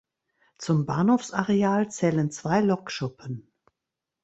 [0.57, 3.51] Zum Bahnhofsareal zählen zwei Lokschuppen.